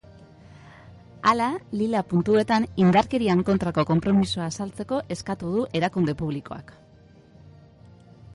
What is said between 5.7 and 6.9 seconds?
erakunde publikoak.